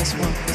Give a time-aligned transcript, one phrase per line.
[0.00, 0.49] this one.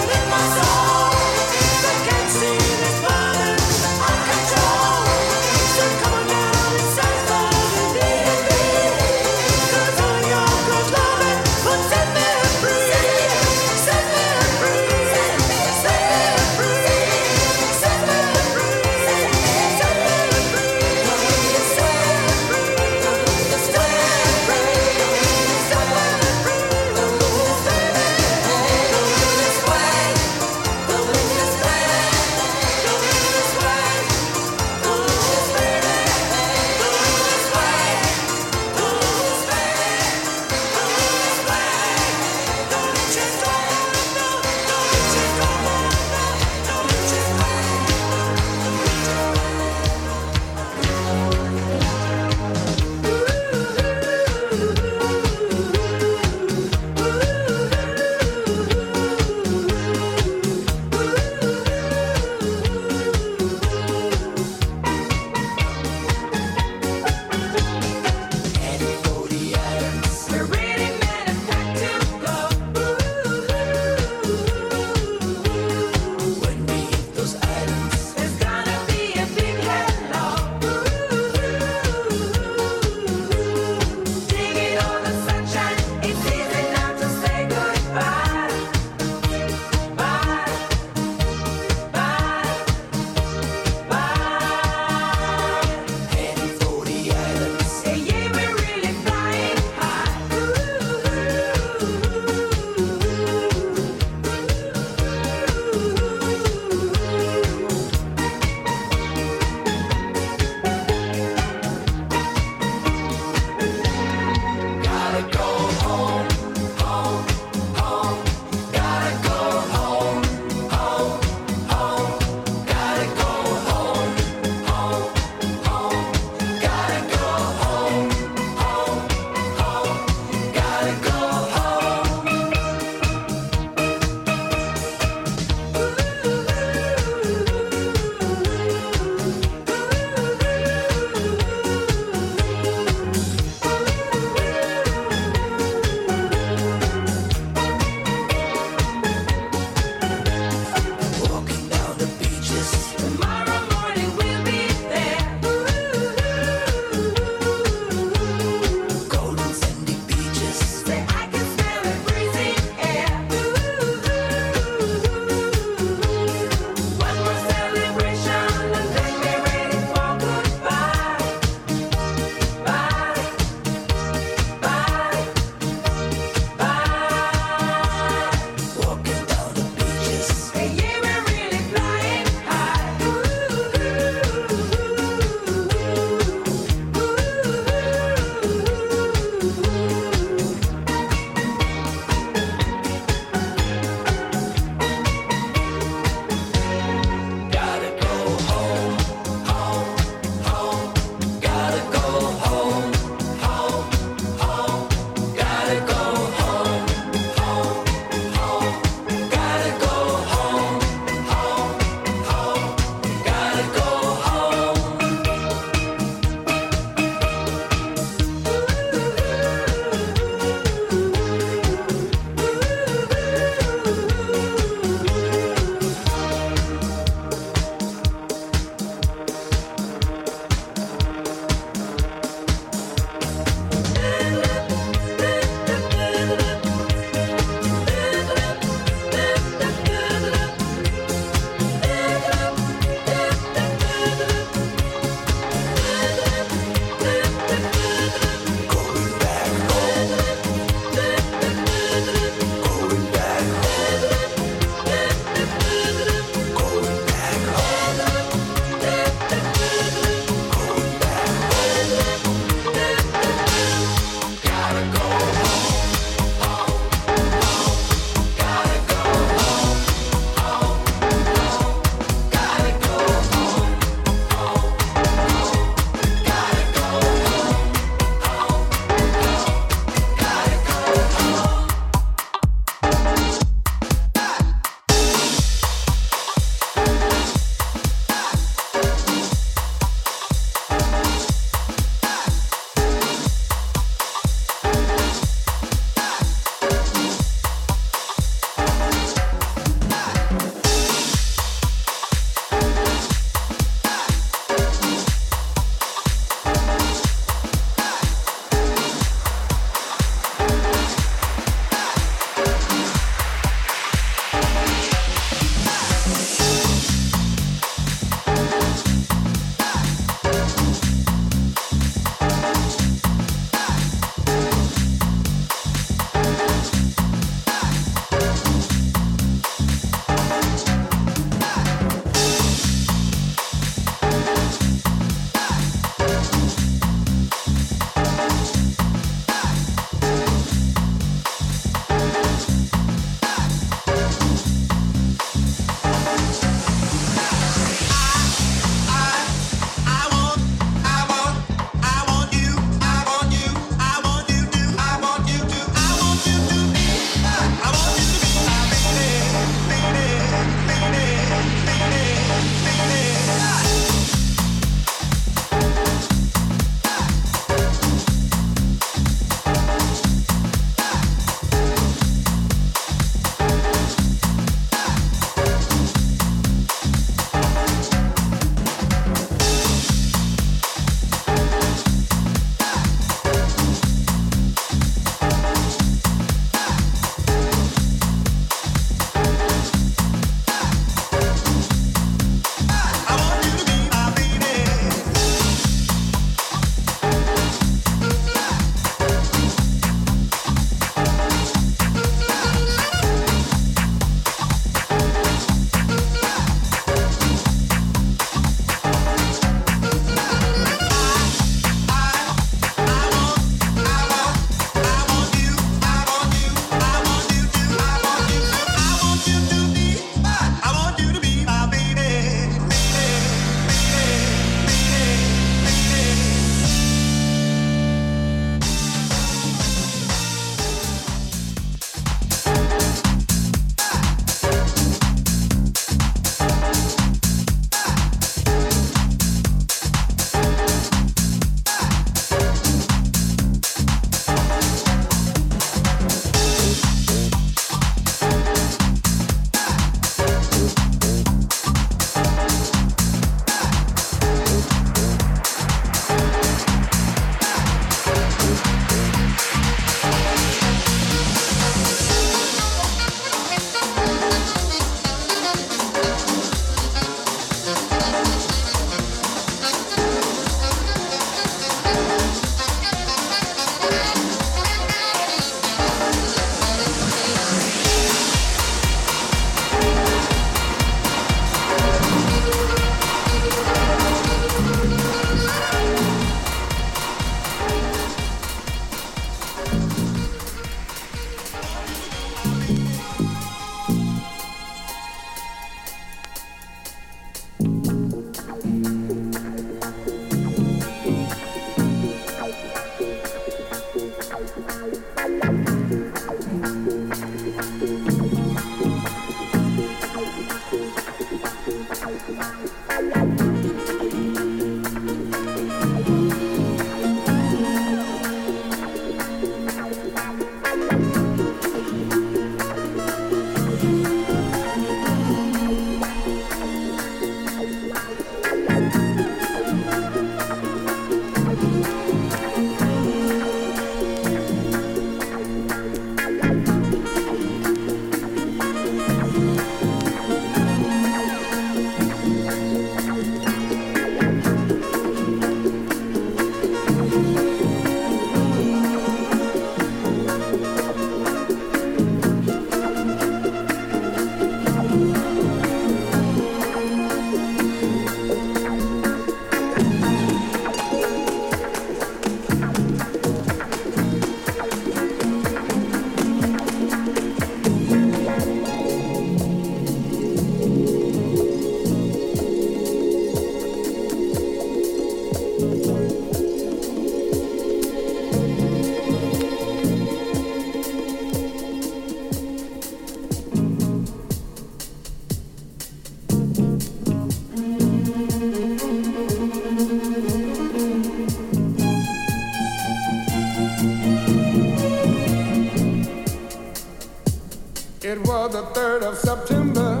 [598.60, 600.00] the 3rd of September.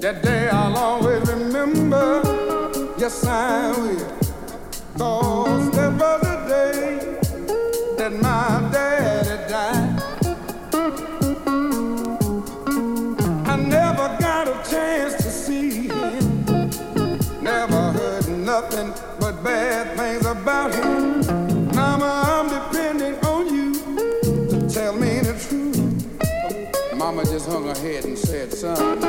[0.00, 2.22] That day I'll always remember.
[2.98, 4.06] Yes, I will.
[4.96, 7.18] Cause there was a day
[7.96, 8.71] that my
[27.42, 29.00] just hung her head and said, son,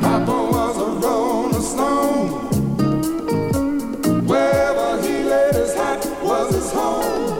[0.00, 2.30] Papa was a rolling stone.
[4.26, 7.39] Wherever he laid his hat was his home.